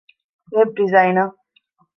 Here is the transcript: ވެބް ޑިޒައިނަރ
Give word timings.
ވެބް 0.55 0.73
ޑިޒައިނަރ 0.77 1.19